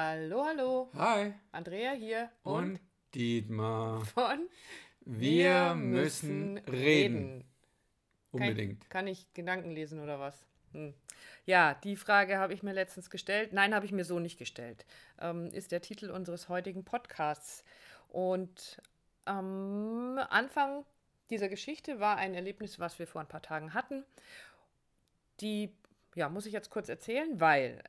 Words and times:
Hallo, 0.00 0.44
hallo. 0.44 0.90
Hi. 0.94 1.34
Andrea 1.50 1.90
hier 1.90 2.30
und, 2.44 2.78
Dietmar. 3.16 4.04
von 4.04 4.48
Wir, 5.00 5.74
müssen 5.74 6.58
reden. 6.58 7.44
Unbedingt. 8.30 8.82
Kann, 8.82 8.90
kann 8.90 9.06
ich 9.08 9.34
Gedanken 9.34 9.72
lesen 9.72 9.98
oder 9.98 10.20
was? 10.20 10.46
Hm. 10.70 10.94
Ja, 11.46 11.74
die 11.74 11.96
Frage 11.96 12.38
habe 12.38 12.54
ich 12.54 12.62
mir 12.62 12.74
letztens 12.74 13.10
gestellt. 13.10 13.52
Nein, 13.52 13.74
habe 13.74 13.86
ich 13.86 13.90
mir 13.90 14.04
so 14.04 14.20
nicht 14.20 14.38
gestellt. 14.38 14.86
Ähm, 15.20 15.48
ist 15.48 15.72
der 15.72 15.82
Titel 15.82 16.10
unseres 16.10 16.48
heutigen 16.48 16.84
Podcasts. 16.84 17.64
Und 18.06 18.80
am 19.24 20.16
Anfang 20.30 20.84
dieser 21.28 21.48
Geschichte 21.48 21.98
war 21.98 22.18
ein 22.18 22.34
Erlebnis, 22.34 22.78
was 22.78 23.00
wir 23.00 23.08
vor 23.08 23.20
ein 23.20 23.26
paar 23.28 23.42
Tagen 23.42 23.74
hatten. 23.74 24.04
Die, 25.40 25.76
ja, 26.14 26.28
muss 26.28 26.46
ich 26.46 26.52
jetzt 26.52 26.70
kurz 26.70 26.88
erzählen, 26.88 27.40
weil 27.40 27.82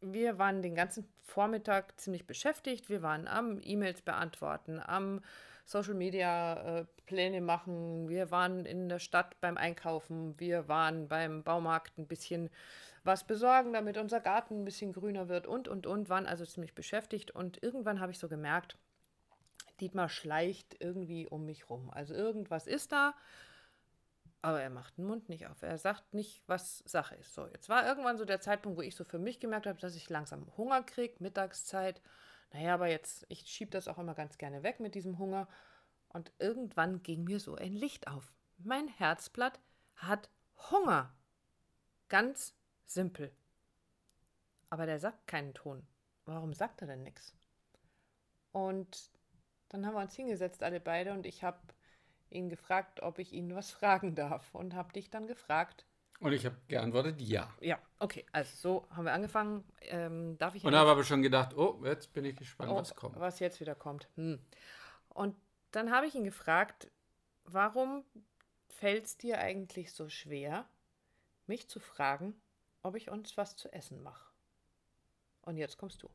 wir 0.00 0.38
waren 0.38 0.62
den 0.62 0.74
ganzen 0.74 1.08
Vormittag 1.24 1.98
ziemlich 2.00 2.26
beschäftigt. 2.26 2.88
Wir 2.88 3.02
waren 3.02 3.26
am 3.26 3.60
E-Mails 3.62 4.02
beantworten, 4.02 4.80
am 4.84 5.20
Social 5.64 5.94
Media 5.94 6.80
äh, 6.80 6.84
Pläne 7.04 7.40
machen. 7.40 8.08
Wir 8.08 8.30
waren 8.30 8.64
in 8.64 8.88
der 8.88 8.98
Stadt 8.98 9.38
beim 9.40 9.56
Einkaufen. 9.56 10.38
Wir 10.38 10.68
waren 10.68 11.08
beim 11.08 11.42
Baumarkt 11.42 11.98
ein 11.98 12.06
bisschen 12.06 12.48
was 13.04 13.26
besorgen, 13.26 13.72
damit 13.72 13.98
unser 13.98 14.20
Garten 14.20 14.62
ein 14.62 14.64
bisschen 14.64 14.92
grüner 14.92 15.28
wird 15.28 15.46
und, 15.46 15.68
und, 15.68 15.86
und. 15.86 16.08
Waren 16.08 16.26
also 16.26 16.44
ziemlich 16.46 16.74
beschäftigt. 16.74 17.30
Und 17.30 17.62
irgendwann 17.62 18.00
habe 18.00 18.12
ich 18.12 18.18
so 18.18 18.28
gemerkt, 18.28 18.78
Dietmar 19.80 20.08
schleicht 20.08 20.76
irgendwie 20.80 21.26
um 21.26 21.44
mich 21.44 21.68
rum. 21.68 21.90
Also 21.90 22.14
irgendwas 22.14 22.66
ist 22.66 22.92
da. 22.92 23.14
Aber 24.40 24.60
er 24.62 24.70
macht 24.70 24.98
den 24.98 25.06
Mund 25.06 25.28
nicht 25.28 25.46
auf. 25.46 25.62
Er 25.62 25.78
sagt 25.78 26.14
nicht, 26.14 26.42
was 26.46 26.78
Sache 26.86 27.16
ist. 27.16 27.34
So, 27.34 27.46
jetzt 27.48 27.68
war 27.68 27.86
irgendwann 27.86 28.18
so 28.18 28.24
der 28.24 28.40
Zeitpunkt, 28.40 28.78
wo 28.78 28.82
ich 28.82 28.94
so 28.94 29.04
für 29.04 29.18
mich 29.18 29.40
gemerkt 29.40 29.66
habe, 29.66 29.80
dass 29.80 29.96
ich 29.96 30.08
langsam 30.08 30.46
Hunger 30.56 30.82
kriege, 30.82 31.16
Mittagszeit. 31.18 32.00
Naja, 32.52 32.74
aber 32.74 32.88
jetzt, 32.88 33.26
ich 33.28 33.40
schiebe 33.40 33.70
das 33.70 33.88
auch 33.88 33.98
immer 33.98 34.14
ganz 34.14 34.38
gerne 34.38 34.62
weg 34.62 34.78
mit 34.80 34.94
diesem 34.94 35.18
Hunger. 35.18 35.48
Und 36.08 36.32
irgendwann 36.38 37.02
ging 37.02 37.24
mir 37.24 37.40
so 37.40 37.56
ein 37.56 37.72
Licht 37.72 38.06
auf. 38.06 38.32
Mein 38.58 38.88
Herzblatt 38.88 39.60
hat 39.96 40.30
Hunger. 40.70 41.12
Ganz 42.08 42.54
simpel. 42.86 43.32
Aber 44.70 44.86
der 44.86 45.00
sagt 45.00 45.26
keinen 45.26 45.54
Ton. 45.54 45.86
Warum 46.24 46.52
sagt 46.52 46.80
er 46.80 46.86
denn 46.86 47.02
nichts? 47.02 47.34
Und 48.52 49.10
dann 49.68 49.84
haben 49.84 49.94
wir 49.94 50.00
uns 50.00 50.14
hingesetzt, 50.14 50.62
alle 50.62 50.80
beide, 50.80 51.12
und 51.12 51.26
ich 51.26 51.42
habe 51.42 51.58
ihn 52.30 52.48
gefragt, 52.48 53.02
ob 53.02 53.18
ich 53.18 53.32
ihn 53.32 53.54
was 53.54 53.70
fragen 53.70 54.14
darf 54.14 54.54
und 54.54 54.74
habe 54.74 54.92
dich 54.92 55.10
dann 55.10 55.26
gefragt. 55.26 55.84
Und 56.20 56.32
ich 56.32 56.44
habe 56.44 56.56
geantwortet, 56.66 57.20
ja. 57.20 57.52
Ja, 57.60 57.78
okay, 58.00 58.26
also 58.32 58.50
so 58.56 58.88
haben 58.90 59.04
wir 59.04 59.12
angefangen. 59.12 59.64
Ähm, 59.82 60.36
darf 60.38 60.54
ich 60.54 60.64
und 60.64 60.74
habe 60.74 60.90
aber 60.90 61.04
schon 61.04 61.22
gedacht, 61.22 61.56
oh, 61.56 61.80
jetzt 61.84 62.12
bin 62.12 62.24
ich 62.24 62.34
gespannt, 62.36 62.72
oh, 62.72 62.76
was 62.76 62.94
kommt. 62.94 63.18
Was 63.20 63.38
jetzt 63.38 63.60
wieder 63.60 63.76
kommt. 63.76 64.08
Hm. 64.16 64.40
Und 65.10 65.36
dann 65.70 65.92
habe 65.92 66.06
ich 66.06 66.14
ihn 66.14 66.24
gefragt, 66.24 66.90
warum 67.44 68.04
fällt 68.68 69.04
es 69.04 69.16
dir 69.16 69.38
eigentlich 69.38 69.92
so 69.92 70.08
schwer, 70.08 70.68
mich 71.46 71.68
zu 71.68 71.78
fragen, 71.78 72.34
ob 72.82 72.96
ich 72.96 73.10
uns 73.10 73.36
was 73.36 73.56
zu 73.56 73.72
essen 73.72 74.02
mache? 74.02 74.32
Und 75.42 75.56
jetzt 75.56 75.78
kommst 75.78 76.02
du. 76.02 76.10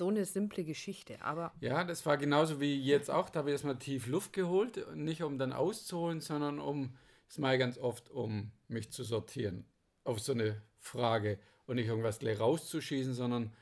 So 0.00 0.08
eine 0.08 0.24
simple 0.24 0.64
Geschichte, 0.64 1.20
aber. 1.20 1.52
Ja, 1.60 1.84
das 1.84 2.06
war 2.06 2.16
genauso 2.16 2.58
wie 2.58 2.82
jetzt 2.82 3.10
auch. 3.10 3.28
Da 3.28 3.40
habe 3.40 3.50
ich 3.50 3.52
erstmal 3.52 3.78
tief 3.78 4.06
Luft 4.06 4.32
geholt. 4.32 4.82
Nicht 4.96 5.22
um 5.22 5.36
dann 5.36 5.52
auszuholen, 5.52 6.22
sondern 6.22 6.58
um, 6.58 6.96
das 7.28 7.36
mache 7.36 7.56
ich 7.56 7.58
ganz 7.58 7.76
oft, 7.76 8.08
um 8.08 8.50
mich 8.66 8.90
zu 8.90 9.04
sortieren. 9.04 9.66
Auf 10.04 10.18
so 10.18 10.32
eine 10.32 10.62
Frage 10.78 11.38
und 11.66 11.76
nicht 11.76 11.88
irgendwas 11.88 12.18
gleich 12.18 12.40
rauszuschießen, 12.40 13.12
sondern 13.12 13.52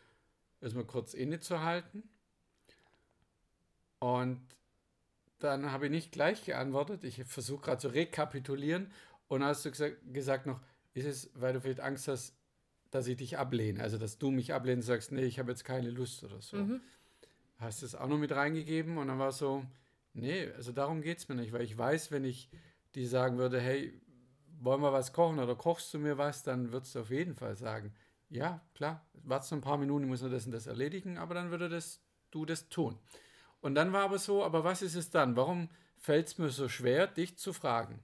erstmal 0.61 0.85
kurz 0.85 1.13
innezuhalten. 1.13 2.09
Und 3.99 4.41
dann 5.41 5.73
habe 5.73 5.87
ich 5.87 5.91
nicht 5.91 6.13
gleich 6.13 6.45
geantwortet. 6.45 7.03
Ich 7.03 7.25
versuche 7.25 7.65
gerade 7.65 7.81
zu 7.81 7.89
rekapitulieren. 7.89 8.93
Und 9.27 9.43
hast 9.43 9.65
du 9.65 9.73
gesagt, 9.73 9.97
gesagt 10.13 10.47
noch, 10.47 10.61
ist 10.95 11.07
es, 11.07 11.31
weil 11.35 11.55
du 11.55 11.61
vielleicht 11.61 11.81
Angst 11.81 12.07
hast, 12.07 12.38
dass 12.91 13.07
ich 13.07 13.17
dich 13.17 13.39
ablehne. 13.39 13.83
Also, 13.83 13.99
dass 13.99 14.19
du 14.19 14.31
mich 14.31 14.55
ablehnst 14.55 14.87
sagst, 14.87 15.13
nee, 15.13 15.25
ich 15.25 15.39
habe 15.39 15.51
jetzt 15.51 15.65
keine 15.65 15.91
Lust 15.91 16.25
oder 16.25 16.41
so. 16.41 16.57
Mhm. 16.57 16.81
Hast 17.59 17.83
du 17.83 17.87
es 17.87 17.95
auch 17.95 18.09
noch 18.09 18.19
mit 18.19 18.33
reingegeben 18.33 18.99
und 18.99 19.09
dann 19.09 19.19
war 19.19 19.29
es 19.29 19.39
so, 19.39 19.65
nee, 20.15 20.49
also 20.57 20.73
darum 20.73 21.03
geht 21.03 21.19
es 21.19 21.29
mir 21.29 21.35
nicht, 21.35 21.53
weil 21.53 21.63
ich 21.63 21.77
weiß, 21.77 22.11
wenn 22.13 22.25
ich 22.25 22.49
die 22.95 23.07
sagen 23.07 23.39
würde, 23.39 23.61
hey, 23.61 24.01
wollen 24.61 24.81
wir 24.81 24.93
was 24.93 25.13
kochen 25.13 25.39
oder 25.39 25.55
kochst 25.55 25.93
du 25.95 25.99
mir 25.99 26.19
was, 26.19 26.43
dann 26.43 26.73
würdest 26.73 26.95
du 26.95 27.01
auf 27.01 27.11
jeden 27.11 27.35
Fall 27.35 27.57
sagen, 27.57 27.93
ja, 28.31 28.61
klar, 28.75 29.07
warte 29.25 29.47
noch 29.47 29.59
ein 29.59 29.65
paar 29.65 29.79
Minuten, 29.79 30.05
ich 30.05 30.11
muss 30.11 30.23
noch 30.23 30.31
das 30.31 30.47
und 30.47 30.53
das 30.53 30.67
erledigen, 30.67 31.19
aber 31.19 31.35
dann 31.35 31.51
würde 31.51 31.69
das, 31.69 32.01
du 32.31 32.45
das 32.45 32.69
tun. 32.69 32.99
Und 33.61 33.75
dann 33.75 33.93
war 33.93 34.05
aber 34.05 34.19
so, 34.19 34.45
aber 34.45 34.65
was 34.65 34.83
ist 34.83 34.95
es 34.95 35.11
dann? 35.11 35.37
Warum 35.37 35.69
fällt 35.97 36.29
es 36.29 36.39
mir 36.39 36.51
so 36.51 36.69
schwer, 36.69 37.07
dich 37.07 37.39
zu 37.39 37.53
fragen, 37.53 38.01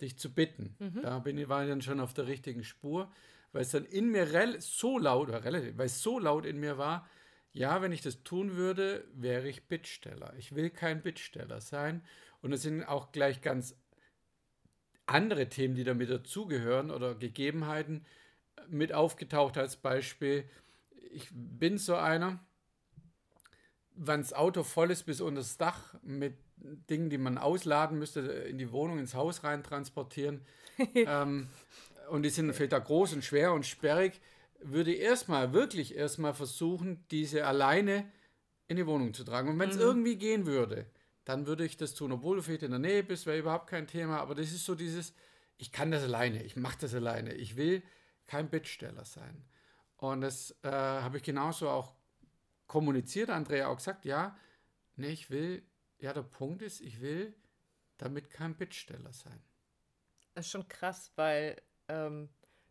dich 0.00 0.18
zu 0.18 0.32
bitten? 0.32 0.76
Mhm. 0.78 1.02
Da 1.02 1.18
bin 1.20 1.38
ich, 1.38 1.48
war 1.48 1.62
ich 1.62 1.68
dann 1.68 1.82
schon 1.82 2.00
auf 2.00 2.14
der 2.14 2.26
richtigen 2.26 2.64
Spur 2.64 3.10
weil 3.54 3.62
es 3.62 3.70
dann 3.70 3.86
in 3.86 4.10
mir 4.10 4.26
so 4.58 4.98
laut, 4.98 5.28
oder 5.28 5.44
relativ, 5.44 5.78
weil 5.78 5.86
es 5.86 6.02
so 6.02 6.18
laut 6.18 6.44
in 6.44 6.58
mir 6.58 6.76
war, 6.76 7.08
ja, 7.52 7.80
wenn 7.80 7.92
ich 7.92 8.02
das 8.02 8.24
tun 8.24 8.56
würde, 8.56 9.06
wäre 9.14 9.48
ich 9.48 9.68
Bittsteller. 9.68 10.34
Ich 10.36 10.56
will 10.56 10.70
kein 10.70 11.02
Bittsteller 11.02 11.60
sein. 11.60 12.02
Und 12.42 12.52
es 12.52 12.62
sind 12.62 12.82
auch 12.82 13.12
gleich 13.12 13.42
ganz 13.42 13.76
andere 15.06 15.48
Themen, 15.48 15.76
die 15.76 15.84
damit 15.84 16.10
dazugehören 16.10 16.90
oder 16.90 17.14
Gegebenheiten 17.14 18.04
mit 18.66 18.92
aufgetaucht 18.92 19.56
als 19.56 19.76
Beispiel. 19.76 20.50
Ich 21.12 21.28
bin 21.30 21.78
so 21.78 21.94
einer, 21.94 22.40
wenn 23.94 24.20
das 24.20 24.32
Auto 24.32 24.64
voll 24.64 24.90
ist 24.90 25.04
bis 25.04 25.20
unter 25.20 25.42
das 25.42 25.58
Dach 25.58 25.94
mit 26.02 26.36
Dingen, 26.56 27.08
die 27.08 27.18
man 27.18 27.38
ausladen 27.38 28.00
müsste, 28.00 28.20
in 28.20 28.58
die 28.58 28.72
Wohnung, 28.72 28.98
ins 28.98 29.14
Haus 29.14 29.44
rein 29.44 29.62
transportieren. 29.62 30.44
ähm, 30.94 31.48
und 32.10 32.22
die 32.22 32.30
sind 32.30 32.52
vielleicht 32.54 32.74
auch 32.74 32.84
groß 32.84 33.14
und 33.14 33.24
schwer 33.24 33.52
und 33.52 33.66
sperrig, 33.66 34.20
würde 34.60 34.94
ich 34.94 35.00
erstmal, 35.00 35.52
wirklich 35.52 35.94
erstmal 35.94 36.34
versuchen, 36.34 37.04
diese 37.10 37.46
alleine 37.46 38.10
in 38.66 38.76
die 38.76 38.86
Wohnung 38.86 39.12
zu 39.12 39.24
tragen. 39.24 39.48
Und 39.48 39.58
wenn 39.58 39.70
es 39.70 39.76
mhm. 39.76 39.82
irgendwie 39.82 40.16
gehen 40.16 40.46
würde, 40.46 40.86
dann 41.24 41.46
würde 41.46 41.64
ich 41.64 41.76
das 41.76 41.94
tun, 41.94 42.12
obwohl 42.12 42.36
du 42.36 42.42
vielleicht 42.42 42.62
in 42.62 42.70
der 42.70 42.80
Nähe 42.80 43.02
bist, 43.02 43.26
wäre 43.26 43.38
überhaupt 43.38 43.68
kein 43.68 43.86
Thema. 43.86 44.20
Aber 44.20 44.34
das 44.34 44.52
ist 44.52 44.64
so 44.64 44.74
dieses, 44.74 45.14
ich 45.56 45.72
kann 45.72 45.90
das 45.90 46.02
alleine, 46.04 46.42
ich 46.42 46.56
mache 46.56 46.78
das 46.80 46.94
alleine. 46.94 47.34
Ich 47.34 47.56
will 47.56 47.82
kein 48.26 48.48
Bittsteller 48.48 49.04
sein. 49.04 49.44
Und 49.96 50.22
das 50.22 50.54
äh, 50.62 50.70
habe 50.70 51.18
ich 51.18 51.22
genauso 51.22 51.68
auch 51.68 51.94
kommuniziert. 52.66 53.30
Andrea 53.30 53.68
auch 53.68 53.76
gesagt, 53.76 54.04
ja, 54.04 54.36
nee, 54.96 55.08
ich 55.08 55.30
will, 55.30 55.62
ja, 55.98 56.12
der 56.12 56.22
Punkt 56.22 56.62
ist, 56.62 56.80
ich 56.80 57.00
will 57.00 57.34
damit 57.96 58.30
kein 58.30 58.54
Bittsteller 58.54 59.12
sein. 59.12 59.42
Das 60.34 60.46
ist 60.46 60.52
schon 60.52 60.68
krass, 60.68 61.12
weil 61.16 61.60
ähm, 61.88 62.28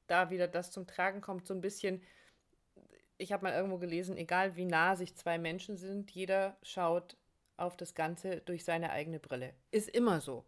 da 0.07 0.29
wieder 0.29 0.47
das 0.47 0.71
zum 0.71 0.87
Tragen 0.87 1.21
kommt, 1.21 1.47
so 1.47 1.53
ein 1.53 1.61
bisschen. 1.61 2.01
Ich 3.17 3.31
habe 3.31 3.43
mal 3.43 3.53
irgendwo 3.53 3.77
gelesen, 3.77 4.17
egal 4.17 4.55
wie 4.55 4.65
nah 4.65 4.95
sich 4.95 5.15
zwei 5.15 5.37
Menschen 5.37 5.77
sind, 5.77 6.11
jeder 6.11 6.57
schaut 6.61 7.15
auf 7.57 7.77
das 7.77 7.93
Ganze 7.93 8.41
durch 8.41 8.63
seine 8.63 8.91
eigene 8.91 9.19
Brille. 9.19 9.53
Ist 9.71 9.89
immer 9.89 10.19
so. 10.19 10.45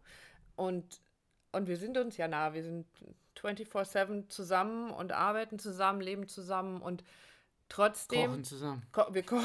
Und, 0.56 1.00
und 1.52 1.68
wir 1.68 1.76
sind 1.76 1.96
uns 1.96 2.16
ja 2.16 2.28
nah. 2.28 2.52
Wir 2.52 2.62
sind 2.62 2.86
24-7 3.40 4.28
zusammen 4.28 4.90
und 4.90 5.12
arbeiten 5.12 5.58
zusammen, 5.58 6.00
leben 6.00 6.28
zusammen 6.28 6.82
und 6.82 7.04
trotzdem. 7.68 8.30
Kochen 8.30 8.44
zusammen. 8.44 8.82
Ko 8.92 9.06
wir 9.12 9.24
ko 9.24 9.40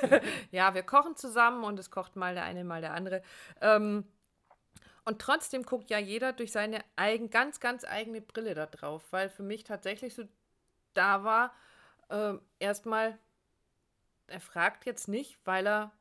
ja, 0.50 0.74
wir 0.74 0.82
kochen 0.82 1.16
zusammen 1.16 1.64
und 1.64 1.78
es 1.78 1.90
kocht 1.90 2.16
mal 2.16 2.34
der 2.34 2.44
eine, 2.44 2.64
mal 2.64 2.80
der 2.80 2.94
andere. 2.94 3.22
Ähm, 3.60 4.04
und 5.06 5.20
trotzdem 5.20 5.62
guckt 5.62 5.88
ja 5.88 5.98
jeder 5.98 6.32
durch 6.32 6.50
seine 6.50 6.84
eigen, 6.96 7.30
ganz, 7.30 7.60
ganz 7.60 7.84
eigene 7.84 8.20
Brille 8.20 8.54
da 8.54 8.66
drauf, 8.66 9.04
weil 9.12 9.30
für 9.30 9.44
mich 9.44 9.62
tatsächlich 9.62 10.14
so 10.14 10.24
da 10.94 11.22
war, 11.22 11.54
äh, 12.08 12.34
erstmal, 12.58 13.16
er 14.26 14.40
fragt 14.40 14.84
jetzt 14.84 15.06
nicht, 15.06 15.38
weil 15.44 15.64
er, 15.64 15.92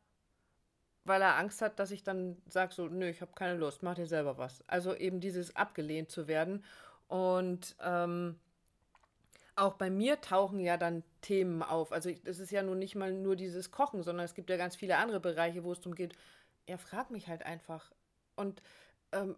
weil 1.04 1.22
er 1.22 1.38
Angst 1.38 1.62
hat, 1.62 1.78
dass 1.78 1.92
ich 1.92 2.04
dann 2.04 2.42
sage, 2.50 2.74
so, 2.74 2.88
nö, 2.88 3.07
ich 3.07 3.22
habe 3.22 3.34
keine 3.36 3.54
Lust, 3.54 3.84
mach 3.84 3.94
dir 3.94 4.07
selber 4.07 4.40
was. 4.40 4.68
Also 4.68 4.96
eben 4.96 5.19
dieses 5.19 5.56
abgelehnt 5.56 6.10
zu 6.10 6.28
werden. 6.28 6.66
Und 7.08 7.75
ähm, 7.84 8.40
auch 9.56 9.74
bei 9.74 9.92
mir 9.92 10.19
tauchen 10.19 10.60
ja 10.60 10.78
dann 10.78 11.04
Themen 11.22 11.62
auf. 11.62 11.92
Also 11.92 12.10
es 12.10 12.40
ist 12.40 12.51
ja 12.51 12.63
nun 12.63 12.80
nicht 12.80 12.96
mal 12.96 13.13
nur 13.13 13.36
dieses 13.36 13.69
Kochen, 13.69 14.01
sondern 14.01 14.25
es 14.25 14.34
gibt 14.34 14.50
ja 14.50 14.58
ganz 14.58 14.75
viele 14.75 14.98
andere 14.98 15.19
Bereiche, 15.19 15.63
wo 15.63 15.74
es 15.74 15.80
darum 15.80 15.94
geht, 15.94 16.18
er 16.66 16.80
fragt 16.80 17.12
mich 17.12 17.28
halt 17.28 17.44
einfach. 17.44 17.92
Und 18.36 18.63
ähm, 19.15 19.35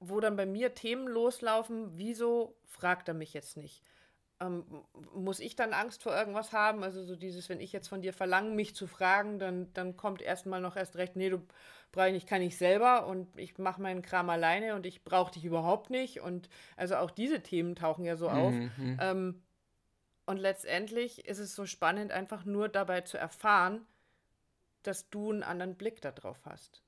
wo 0.00 0.20
dann 0.20 0.36
bei 0.36 0.46
mir 0.46 0.74
Themen 0.74 1.06
loslaufen, 1.06 1.96
wieso 1.96 2.56
fragt 2.64 3.08
er 3.08 3.14
mich 3.14 3.32
jetzt 3.32 3.56
nicht? 3.56 3.82
ähm, 4.40 4.64
muss 5.14 5.40
ich 5.40 5.56
dann 5.56 5.72
Angst 5.72 6.02
vor 6.02 6.14
irgendwas 6.14 6.52
haben? 6.52 6.82
Also 6.82 7.02
so 7.04 7.16
dieses, 7.16 7.48
wenn 7.48 7.60
ich 7.60 7.72
jetzt 7.72 7.88
von 7.88 8.02
dir 8.02 8.12
verlange, 8.12 8.50
mich 8.50 8.74
zu 8.74 8.86
fragen, 8.86 9.38
dann, 9.38 9.72
dann 9.72 9.96
kommt 9.96 10.20
erstmal 10.20 10.60
noch 10.60 10.76
erst 10.76 10.96
recht, 10.96 11.16
nee, 11.16 11.30
du 11.30 11.42
Brian, 11.92 12.14
ich 12.14 12.26
kann 12.26 12.40
nicht 12.40 12.58
selber 12.58 13.06
und 13.06 13.28
ich 13.38 13.56
mache 13.58 13.80
meinen 13.80 14.02
Kram 14.02 14.28
alleine 14.28 14.74
und 14.74 14.84
ich 14.84 15.04
brauche 15.04 15.32
dich 15.32 15.44
überhaupt 15.44 15.88
nicht. 15.88 16.20
Und 16.20 16.48
also 16.76 16.96
auch 16.96 17.10
diese 17.10 17.42
Themen 17.42 17.74
tauchen 17.74 18.04
ja 18.04 18.16
so 18.16 18.28
auf. 18.28 18.52
Mhm. 18.52 18.98
Ähm, 19.00 19.42
und 20.26 20.36
letztendlich 20.36 21.26
ist 21.26 21.38
es 21.38 21.54
so 21.54 21.64
spannend, 21.64 22.12
einfach 22.12 22.44
nur 22.44 22.68
dabei 22.68 23.02
zu 23.02 23.16
erfahren, 23.16 23.86
dass 24.82 25.08
du 25.08 25.30
einen 25.30 25.42
anderen 25.42 25.76
Blick 25.76 26.02
darauf 26.02 26.44
hast. 26.44 26.82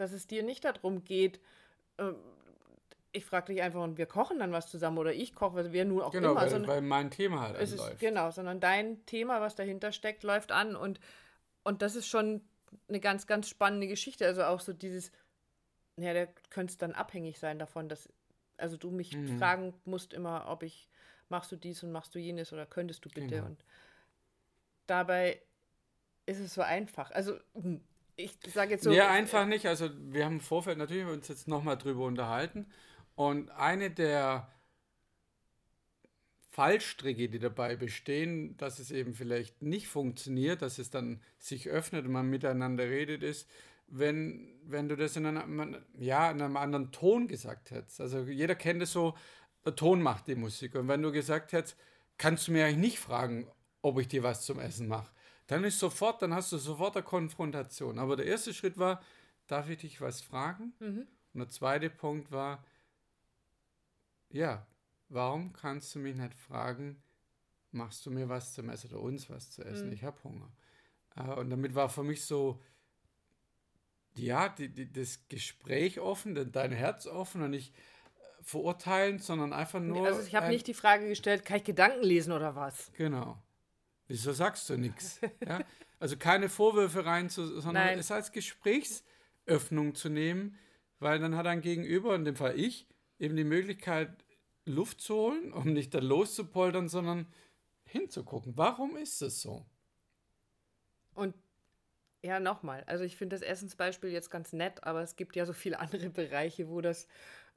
Dass 0.00 0.12
es 0.12 0.26
dir 0.26 0.42
nicht 0.42 0.64
darum 0.64 1.04
geht, 1.04 1.40
äh, 1.98 2.12
ich 3.12 3.24
frage 3.24 3.52
dich 3.52 3.62
einfach 3.62 3.82
und 3.82 3.98
wir 3.98 4.06
kochen 4.06 4.38
dann 4.38 4.52
was 4.52 4.70
zusammen 4.70 4.98
oder 4.98 5.12
ich 5.12 5.34
koche, 5.34 5.56
also 5.56 5.72
wer 5.72 5.84
nur 5.84 6.06
auch 6.06 6.12
genau, 6.12 6.32
immer. 6.32 6.44
Genau, 6.46 6.68
weil, 6.68 6.68
weil, 6.68 6.82
mein 6.82 7.10
Thema 7.10 7.42
halt 7.42 7.58
ist, 7.58 7.76
läuft. 7.76 7.98
Genau, 7.98 8.30
sondern 8.30 8.60
dein 8.60 9.04
Thema, 9.06 9.40
was 9.40 9.54
dahinter 9.54 9.92
steckt, 9.92 10.22
läuft 10.22 10.52
an 10.52 10.76
und, 10.76 11.00
und 11.64 11.82
das 11.82 11.96
ist 11.96 12.06
schon 12.06 12.42
eine 12.88 13.00
ganz, 13.00 13.26
ganz 13.26 13.48
spannende 13.48 13.88
Geschichte. 13.88 14.26
Also 14.26 14.44
auch 14.44 14.60
so 14.60 14.72
dieses, 14.72 15.10
ja, 15.96 16.12
da 16.12 16.26
könnte 16.50 16.76
dann 16.78 16.92
abhängig 16.92 17.38
sein 17.38 17.58
davon, 17.58 17.88
dass, 17.88 18.12
also 18.56 18.76
du 18.76 18.90
mich 18.90 19.16
mhm. 19.16 19.38
fragen 19.38 19.74
musst 19.84 20.12
immer, 20.12 20.46
ob 20.48 20.62
ich, 20.62 20.88
machst 21.28 21.50
du 21.50 21.56
dies 21.56 21.82
und 21.82 21.92
machst 21.92 22.14
du 22.14 22.18
jenes 22.18 22.52
oder 22.52 22.66
könntest 22.66 23.04
du 23.04 23.08
bitte. 23.08 23.36
Genau. 23.36 23.46
Und 23.46 23.64
dabei 24.86 25.40
ist 26.26 26.40
es 26.40 26.54
so 26.54 26.62
einfach. 26.62 27.10
Also 27.10 27.38
hm, 27.54 27.80
ich 28.18 28.36
sage 28.52 28.72
jetzt 28.72 28.84
so. 28.84 28.90
Ja, 28.90 29.10
einfach 29.10 29.46
nicht. 29.46 29.66
Also 29.66 29.90
wir 30.12 30.24
haben 30.24 30.34
im 30.34 30.40
Vorfeld 30.40 30.76
natürlich 30.76 31.06
uns 31.06 31.28
jetzt 31.28 31.46
nochmal 31.46 31.78
drüber 31.78 32.04
unterhalten 32.04 32.66
und 33.14 33.50
eine 33.52 33.90
der 33.90 34.50
Fallstricke, 36.50 37.28
die 37.28 37.38
dabei 37.38 37.76
bestehen, 37.76 38.56
dass 38.56 38.80
es 38.80 38.90
eben 38.90 39.14
vielleicht 39.14 39.62
nicht 39.62 39.86
funktioniert, 39.86 40.62
dass 40.62 40.78
es 40.78 40.90
dann 40.90 41.22
sich 41.38 41.68
öffnet 41.68 42.06
und 42.06 42.12
man 42.12 42.28
miteinander 42.28 42.84
redet, 42.84 43.22
ist, 43.22 43.48
wenn, 43.86 44.58
wenn 44.64 44.88
du 44.88 44.96
das 44.96 45.14
in 45.16 45.24
einem, 45.24 45.76
ja, 45.96 46.30
in 46.32 46.42
einem 46.42 46.56
anderen 46.56 46.90
Ton 46.90 47.28
gesagt 47.28 47.70
hättest. 47.70 48.00
Also 48.00 48.22
jeder 48.22 48.56
kennt 48.56 48.82
es 48.82 48.92
so, 48.92 49.16
der 49.64 49.76
Ton 49.76 50.02
macht 50.02 50.26
die 50.26 50.34
Musik. 50.34 50.74
Und 50.74 50.88
wenn 50.88 51.02
du 51.02 51.12
gesagt 51.12 51.52
hättest, 51.52 51.76
kannst 52.16 52.48
du 52.48 52.52
mir 52.52 52.66
eigentlich 52.66 52.78
nicht 52.78 52.98
fragen, 52.98 53.46
ob 53.80 54.00
ich 54.00 54.08
dir 54.08 54.24
was 54.24 54.44
zum 54.44 54.58
Essen 54.58 54.88
mache, 54.88 55.12
dann 55.48 55.64
ist 55.64 55.78
sofort, 55.78 56.22
dann 56.22 56.34
hast 56.34 56.52
du 56.52 56.58
sofort 56.58 56.96
eine 56.96 57.04
Konfrontation. 57.04 57.98
Aber 57.98 58.16
der 58.16 58.26
erste 58.26 58.54
Schritt 58.54 58.78
war, 58.78 59.02
darf 59.46 59.68
ich 59.68 59.78
dich 59.78 60.00
was 60.00 60.20
fragen? 60.20 60.74
Mhm. 60.78 61.06
Und 61.32 61.40
der 61.40 61.48
zweite 61.48 61.90
Punkt 61.90 62.30
war, 62.30 62.64
ja, 64.30 64.66
warum 65.08 65.54
kannst 65.54 65.94
du 65.94 66.00
mich 66.00 66.14
nicht 66.14 66.34
fragen, 66.34 67.02
machst 67.72 68.04
du 68.04 68.10
mir 68.10 68.28
was 68.28 68.52
zum 68.52 68.68
Essen 68.68 68.90
oder 68.90 69.00
uns 69.00 69.30
was 69.30 69.50
zu 69.50 69.64
essen? 69.64 69.86
Mhm. 69.86 69.94
Ich 69.94 70.04
habe 70.04 70.22
Hunger. 70.22 70.52
Äh, 71.16 71.32
und 71.34 71.48
damit 71.48 71.74
war 71.74 71.88
für 71.88 72.04
mich 72.04 72.24
so, 72.26 72.60
ja, 74.16 74.50
die, 74.50 74.68
die, 74.68 74.92
das 74.92 75.26
Gespräch 75.28 75.98
offen, 75.98 76.52
dein 76.52 76.72
Herz 76.72 77.06
offen 77.06 77.40
und 77.40 77.52
nicht 77.52 77.74
äh, 77.74 78.42
verurteilen, 78.42 79.18
sondern 79.18 79.54
einfach 79.54 79.80
nur. 79.80 80.06
Also 80.06 80.20
ich 80.20 80.34
habe 80.34 80.48
nicht 80.48 80.66
die 80.66 80.74
Frage 80.74 81.08
gestellt, 81.08 81.46
kann 81.46 81.56
ich 81.56 81.64
Gedanken 81.64 82.02
lesen 82.02 82.32
oder 82.32 82.54
was? 82.54 82.92
Genau. 82.98 83.38
Wieso 84.08 84.32
sagst 84.32 84.68
du 84.70 84.76
nichts? 84.76 85.20
Ja? 85.46 85.60
Also 86.00 86.16
keine 86.16 86.48
Vorwürfe 86.48 87.04
rein, 87.04 87.28
zu, 87.28 87.60
sondern 87.60 87.86
Nein. 87.86 87.98
es 87.98 88.10
als 88.10 88.32
Gesprächsöffnung 88.32 89.94
zu 89.94 90.08
nehmen, 90.08 90.56
weil 90.98 91.18
dann 91.18 91.36
hat 91.36 91.46
ein 91.46 91.60
Gegenüber, 91.60 92.14
in 92.14 92.24
dem 92.24 92.36
Fall 92.36 92.58
ich, 92.58 92.86
eben 93.18 93.36
die 93.36 93.44
Möglichkeit, 93.44 94.24
Luft 94.64 95.00
zu 95.00 95.14
holen, 95.14 95.52
um 95.52 95.72
nicht 95.72 95.94
da 95.94 95.98
loszupoltern, 95.98 96.88
sondern 96.88 97.26
hinzugucken. 97.84 98.56
Warum 98.56 98.96
ist 98.96 99.22
es 99.22 99.42
so? 99.42 99.66
Und 101.14 101.34
ja, 102.22 102.40
nochmal. 102.40 102.84
Also 102.86 103.04
ich 103.04 103.16
finde 103.16 103.36
das 103.36 103.42
Essensbeispiel 103.42 104.10
jetzt 104.10 104.30
ganz 104.30 104.52
nett, 104.52 104.84
aber 104.84 105.02
es 105.02 105.16
gibt 105.16 105.36
ja 105.36 105.46
so 105.46 105.52
viele 105.52 105.78
andere 105.80 106.10
Bereiche, 106.10 106.68
wo 106.68 106.80
das, 106.80 107.08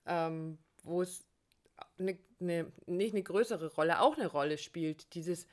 ähm, 0.06 0.58
wo 0.84 1.02
es 1.02 1.26
eine, 1.98 2.18
eine, 2.40 2.72
nicht 2.86 3.14
eine 3.14 3.24
größere 3.24 3.74
Rolle, 3.74 4.00
auch 4.00 4.18
eine 4.18 4.28
Rolle 4.28 4.58
spielt, 4.58 5.14
dieses 5.14 5.48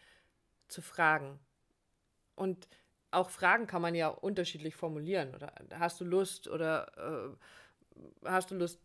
zu 0.69 0.83
fragen. 0.83 1.39
Und 2.35 2.69
auch 3.11 3.31
Fragen 3.31 3.67
kann 3.67 3.83
man 3.83 3.95
ja 3.95 4.09
unterschiedlich 4.09 4.77
formulieren. 4.77 5.35
Oder 5.35 5.53
hast 5.75 6.01
du 6.01 6.05
Lust 6.05 6.49
oder 6.49 6.87
äh, 6.97 8.29
hast 8.29 8.51
du 8.51 8.55
Lust, 8.55 8.81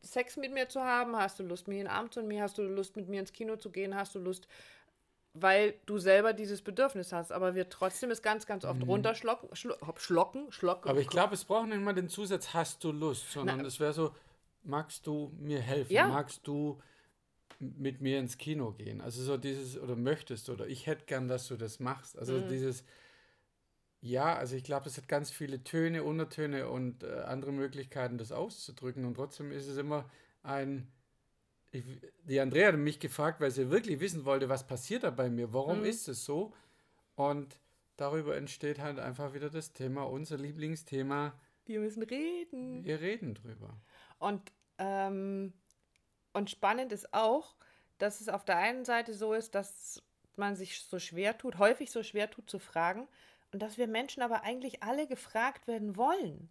Sex 0.00 0.36
mit 0.36 0.52
mir 0.52 0.68
zu 0.68 0.80
haben? 0.80 1.16
Hast 1.16 1.40
du 1.40 1.42
Lust, 1.42 1.66
mir 1.66 1.74
in 1.74 1.80
den 1.80 1.88
Arm 1.88 2.10
zu 2.10 2.22
nehmen? 2.22 2.42
Hast 2.42 2.58
du 2.58 2.62
Lust, 2.62 2.96
mit 2.96 3.08
mir 3.08 3.20
ins 3.20 3.32
Kino 3.32 3.56
zu 3.56 3.70
gehen? 3.70 3.96
Hast 3.96 4.14
du 4.14 4.20
Lust, 4.20 4.46
weil 5.34 5.74
du 5.86 5.98
selber 5.98 6.32
dieses 6.32 6.62
Bedürfnis 6.62 7.12
hast, 7.12 7.32
aber 7.32 7.54
wir 7.54 7.68
trotzdem 7.68 8.10
es 8.10 8.22
ganz, 8.22 8.46
ganz 8.46 8.64
oft 8.64 8.80
mhm. 8.80 8.90
runterschlocken, 8.90 9.54
schlo 9.54 9.74
schlocken, 9.96 10.52
schlocken. 10.52 10.88
Aber 10.88 11.00
ich 11.00 11.08
glaube, 11.08 11.34
es 11.34 11.44
braucht 11.44 11.68
nicht 11.68 11.80
mal 11.80 11.94
den 11.94 12.08
Zusatz, 12.08 12.54
hast 12.54 12.82
du 12.84 12.92
Lust, 12.92 13.32
sondern 13.32 13.64
es 13.64 13.80
wäre 13.80 13.92
so, 13.92 14.14
magst 14.62 15.06
du 15.06 15.32
mir 15.38 15.60
helfen? 15.60 15.92
Ja. 15.92 16.08
Magst 16.08 16.46
du 16.46 16.80
mit 17.58 18.00
mir 18.00 18.18
ins 18.18 18.38
Kino 18.38 18.72
gehen? 18.72 19.00
Also 19.00 19.22
so 19.22 19.36
dieses, 19.36 19.78
oder 19.78 19.96
möchtest 19.96 20.48
du, 20.48 20.52
oder 20.52 20.66
ich 20.66 20.86
hätte 20.86 21.06
gern, 21.06 21.28
dass 21.28 21.48
du 21.48 21.56
das 21.56 21.80
machst. 21.80 22.18
Also 22.18 22.34
mhm. 22.34 22.48
dieses, 22.48 22.84
ja, 24.00 24.36
also 24.36 24.56
ich 24.56 24.64
glaube, 24.64 24.84
das 24.84 24.96
hat 24.96 25.08
ganz 25.08 25.30
viele 25.30 25.64
Töne, 25.64 26.04
Untertöne 26.04 26.68
und 26.68 27.02
äh, 27.02 27.22
andere 27.26 27.52
Möglichkeiten, 27.52 28.18
das 28.18 28.32
auszudrücken. 28.32 29.04
Und 29.04 29.14
trotzdem 29.14 29.50
ist 29.50 29.66
es 29.66 29.76
immer 29.76 30.08
ein. 30.42 30.88
Ich, 31.72 31.84
die 32.22 32.40
Andrea 32.40 32.68
hat 32.68 32.78
mich 32.78 33.00
gefragt, 33.00 33.40
weil 33.40 33.50
sie 33.50 33.70
wirklich 33.70 34.00
wissen 34.00 34.24
wollte, 34.24 34.48
was 34.48 34.66
passiert 34.66 35.02
da 35.02 35.10
bei 35.10 35.28
mir, 35.28 35.52
warum 35.52 35.80
mhm. 35.80 35.86
ist 35.86 36.08
es 36.08 36.24
so? 36.24 36.52
Und 37.16 37.58
darüber 37.96 38.36
entsteht 38.36 38.78
halt 38.78 38.98
einfach 38.98 39.34
wieder 39.34 39.50
das 39.50 39.72
Thema, 39.72 40.04
unser 40.04 40.38
Lieblingsthema. 40.38 41.34
Wir 41.64 41.80
müssen 41.80 42.02
reden. 42.04 42.84
Wir 42.84 43.00
reden 43.00 43.34
drüber. 43.34 43.80
Und, 44.18 44.52
ähm, 44.78 45.52
und 46.36 46.50
spannend 46.50 46.92
ist 46.92 47.14
auch, 47.14 47.54
dass 47.98 48.20
es 48.20 48.28
auf 48.28 48.44
der 48.44 48.58
einen 48.58 48.84
Seite 48.84 49.14
so 49.14 49.32
ist, 49.32 49.54
dass 49.54 50.02
man 50.36 50.54
sich 50.54 50.82
so 50.82 50.98
schwer 50.98 51.38
tut, 51.38 51.58
häufig 51.58 51.90
so 51.90 52.02
schwer 52.02 52.30
tut 52.30 52.50
zu 52.50 52.58
fragen, 52.58 53.08
und 53.52 53.62
dass 53.62 53.78
wir 53.78 53.86
Menschen 53.86 54.22
aber 54.22 54.42
eigentlich 54.42 54.82
alle 54.82 55.06
gefragt 55.06 55.66
werden 55.66 55.96
wollen. 55.96 56.50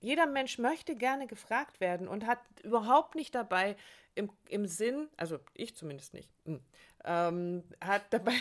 Jeder 0.00 0.26
Mensch 0.26 0.58
möchte 0.58 0.96
gerne 0.96 1.26
gefragt 1.26 1.80
werden 1.80 2.08
und 2.08 2.26
hat 2.26 2.40
überhaupt 2.62 3.14
nicht 3.14 3.34
dabei 3.34 3.76
im, 4.14 4.30
im 4.48 4.66
Sinn, 4.66 5.08
also 5.16 5.38
ich 5.54 5.74
zumindest 5.74 6.12
nicht, 6.12 6.28
hm, 6.44 6.60
ähm, 7.04 7.64
hat 7.82 8.02
dabei, 8.10 8.34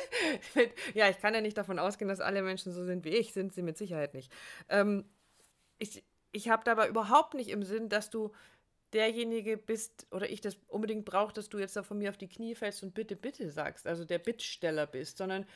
mit, 0.54 0.72
ja, 0.94 1.10
ich 1.10 1.18
kann 1.18 1.34
ja 1.34 1.42
nicht 1.42 1.58
davon 1.58 1.78
ausgehen, 1.78 2.08
dass 2.08 2.20
alle 2.20 2.40
Menschen 2.40 2.72
so 2.72 2.82
sind 2.82 3.04
wie 3.04 3.10
ich, 3.10 3.34
sind 3.34 3.52
sie 3.52 3.62
mit 3.62 3.76
Sicherheit 3.76 4.14
nicht. 4.14 4.32
Ähm, 4.70 5.04
ich 5.78 6.02
ich 6.32 6.48
habe 6.48 6.62
dabei 6.64 6.88
überhaupt 6.88 7.34
nicht 7.34 7.48
im 7.48 7.62
Sinn, 7.62 7.88
dass 7.88 8.10
du 8.10 8.32
derjenige 8.92 9.56
bist 9.56 10.06
oder 10.10 10.30
ich 10.30 10.40
das 10.40 10.56
unbedingt 10.68 11.04
brauche, 11.04 11.32
dass 11.32 11.48
du 11.48 11.58
jetzt 11.58 11.76
da 11.76 11.82
von 11.82 11.98
mir 11.98 12.10
auf 12.10 12.16
die 12.16 12.28
Knie 12.28 12.54
fällst 12.54 12.82
und 12.82 12.94
bitte, 12.94 13.16
bitte 13.16 13.50
sagst, 13.50 13.86
also 13.86 14.04
der 14.04 14.18
Bittsteller 14.18 14.86
bist, 14.86 15.18
sondern 15.18 15.46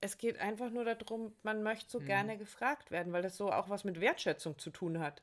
es 0.00 0.18
geht 0.18 0.38
einfach 0.38 0.70
nur 0.70 0.84
darum, 0.84 1.32
man 1.42 1.62
möchte 1.62 1.90
so 1.90 2.00
mhm. 2.00 2.06
gerne 2.06 2.38
gefragt 2.38 2.90
werden, 2.90 3.12
weil 3.12 3.22
das 3.22 3.36
so 3.36 3.50
auch 3.50 3.68
was 3.68 3.84
mit 3.84 4.00
Wertschätzung 4.00 4.58
zu 4.58 4.70
tun 4.70 5.00
hat. 5.00 5.22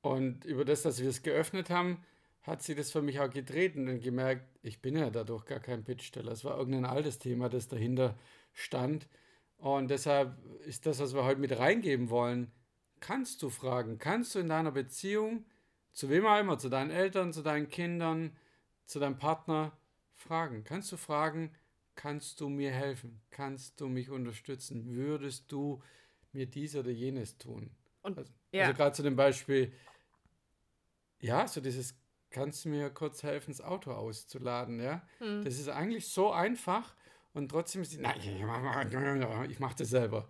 Und 0.00 0.44
über 0.44 0.64
das, 0.64 0.82
dass 0.82 1.00
wir 1.00 1.08
es 1.08 1.22
geöffnet 1.22 1.70
haben, 1.70 2.04
hat 2.42 2.62
sie 2.62 2.74
das 2.74 2.90
für 2.90 3.02
mich 3.02 3.20
auch 3.20 3.30
gedreht 3.30 3.76
und 3.76 4.00
gemerkt, 4.00 4.44
ich 4.62 4.80
bin 4.80 4.96
ja 4.96 5.10
dadurch 5.10 5.44
gar 5.44 5.60
kein 5.60 5.84
Bittsteller. 5.84 6.32
Es 6.32 6.44
war 6.44 6.58
irgendein 6.58 6.86
altes 6.86 7.18
Thema, 7.18 7.48
das 7.48 7.68
dahinter 7.68 8.18
stand. 8.52 9.06
Und 9.58 9.88
deshalb 9.88 10.36
ist 10.64 10.86
das, 10.86 10.98
was 10.98 11.14
wir 11.14 11.24
heute 11.24 11.40
mit 11.40 11.56
reingeben 11.56 12.10
wollen, 12.10 12.50
kannst 12.98 13.42
du 13.42 13.48
fragen, 13.50 13.98
kannst 13.98 14.34
du 14.34 14.40
in 14.40 14.48
deiner 14.48 14.72
Beziehung, 14.72 15.44
zu 15.92 16.08
wem 16.08 16.26
auch 16.26 16.38
immer, 16.38 16.58
zu 16.58 16.68
deinen 16.68 16.90
Eltern, 16.90 17.32
zu 17.32 17.42
deinen 17.42 17.68
Kindern, 17.68 18.36
zu 18.86 18.98
deinem 18.98 19.18
Partner, 19.18 19.72
fragen. 20.14 20.64
Kannst 20.64 20.90
du 20.92 20.96
fragen, 20.96 21.52
kannst 21.94 22.40
du 22.40 22.48
mir 22.48 22.70
helfen? 22.70 23.20
Kannst 23.30 23.80
du 23.80 23.88
mich 23.88 24.10
unterstützen? 24.10 24.94
Würdest 24.94 25.50
du 25.50 25.82
mir 26.32 26.46
dies 26.46 26.76
oder 26.76 26.90
jenes 26.90 27.38
tun? 27.38 27.70
Und, 28.02 28.18
also, 28.18 28.32
ja. 28.52 28.64
also 28.64 28.76
gerade 28.76 28.92
zu 28.94 29.02
dem 29.02 29.16
Beispiel, 29.16 29.72
ja, 31.20 31.46
so 31.46 31.60
dieses, 31.60 31.94
kannst 32.30 32.64
du 32.64 32.70
mir 32.70 32.90
kurz 32.90 33.22
helfen, 33.22 33.50
das 33.50 33.60
Auto 33.60 33.92
auszuladen, 33.92 34.80
ja? 34.80 35.06
Hm. 35.18 35.44
Das 35.44 35.58
ist 35.58 35.68
eigentlich 35.68 36.08
so 36.08 36.32
einfach 36.32 36.96
und 37.34 37.50
trotzdem 37.50 37.82
ist 37.82 37.92
die, 37.92 37.98
nein, 37.98 38.18
ich 38.20 39.60
mache 39.60 39.76
das 39.76 39.88
selber. 39.88 40.28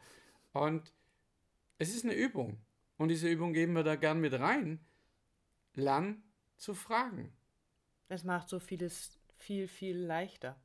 Und 0.52 0.92
es 1.78 1.94
ist 1.94 2.04
eine 2.04 2.14
Übung. 2.14 2.58
Und 2.98 3.08
diese 3.08 3.28
Übung 3.28 3.52
geben 3.52 3.72
wir 3.72 3.82
da 3.82 3.96
gern 3.96 4.20
mit 4.20 4.34
rein. 4.34 4.78
Lern 5.74 6.22
zu 6.56 6.74
fragen. 6.74 7.32
Es 8.08 8.24
macht 8.24 8.48
so 8.48 8.58
vieles 8.58 9.18
viel, 9.36 9.68
viel 9.68 9.96
leichter. 9.96 10.56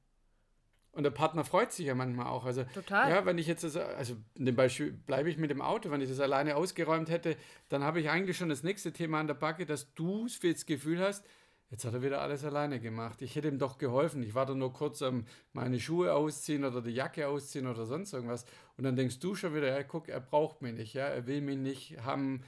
Und 0.91 1.03
der 1.03 1.11
Partner 1.11 1.45
freut 1.45 1.71
sich 1.71 1.85
ja 1.85 1.95
manchmal 1.95 2.27
auch. 2.27 2.45
Also, 2.45 2.63
Total. 2.73 3.09
Ja, 3.09 3.25
wenn 3.25 3.37
ich 3.37 3.45
jetzt, 3.45 3.63
das, 3.63 3.77
also 3.77 4.15
in 4.33 4.45
dem 4.45 4.55
Beispiel 4.55 4.91
bleibe 4.91 5.29
ich 5.29 5.37
mit 5.37 5.51
dem 5.51 5.61
Auto, 5.61 5.91
wenn 5.91 6.01
ich 6.01 6.09
das 6.09 6.19
alleine 6.19 6.55
ausgeräumt 6.55 7.09
hätte, 7.09 7.37
dann 7.69 7.83
habe 7.83 7.99
ich 7.99 8.09
eigentlich 8.09 8.37
schon 8.37 8.49
das 8.49 8.63
nächste 8.63 8.91
Thema 8.93 9.19
an 9.19 9.27
der 9.27 9.35
Backe, 9.35 9.65
dass 9.65 9.93
du 9.93 10.27
das 10.41 10.65
Gefühl 10.65 10.99
hast, 10.99 11.23
Jetzt 11.69 11.83
hat 11.83 11.93
er 11.93 12.01
wieder 12.01 12.21
alles 12.21 12.45
alleine 12.45 12.79
gemacht. 12.79 13.21
Ich 13.21 13.35
hätte 13.35 13.49
ihm 13.49 13.59
doch 13.59 13.77
geholfen. 13.77 14.23
Ich 14.23 14.33
war 14.33 14.45
da 14.45 14.53
nur 14.53 14.71
kurz 14.71 15.01
am 15.01 15.25
meine 15.51 15.79
Schuhe 15.81 16.13
ausziehen 16.13 16.63
oder 16.63 16.81
die 16.81 16.91
Jacke 16.91 17.27
ausziehen 17.27 17.67
oder 17.67 17.85
sonst 17.85 18.13
irgendwas. 18.13 18.45
Und 18.77 18.85
dann 18.85 18.95
denkst 18.95 19.19
du 19.19 19.35
schon 19.35 19.53
wieder, 19.53 19.67
ja, 19.67 19.83
guck, 19.83 20.07
er 20.07 20.21
braucht 20.21 20.61
mich 20.61 20.73
nicht, 20.73 20.93
ja, 20.93 21.05
er 21.07 21.27
will 21.27 21.41
mich 21.41 21.57
nicht 21.57 21.99
haben. 22.03 22.43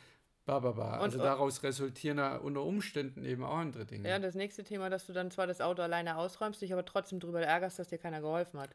Bababa. 0.46 0.98
Also 1.00 1.18
Und- 1.20 1.24
daraus 1.24 1.62
resultieren 1.64 2.18
ja 2.18 2.38
unter 2.38 2.64
Umständen 2.64 3.24
eben 3.24 3.44
auch 3.44 3.58
andere 3.58 3.86
Dinge. 3.86 4.10
Ja, 4.10 4.18
das 4.20 4.34
nächste 4.36 4.64
Thema, 4.64 4.90
dass 4.90 5.06
du 5.06 5.14
dann 5.14 5.30
zwar 5.32 5.46
das 5.48 5.62
Auto 5.62 5.82
alleine 5.82 6.18
ausräumst, 6.18 6.62
dich 6.62 6.74
aber 6.74 6.86
trotzdem 6.86 7.20
darüber 7.20 7.42
ärgerst, 7.42 7.78
dass 7.80 7.88
dir 7.90 7.98
keiner 8.00 8.22
geholfen 8.22 8.60
hat. 8.60 8.72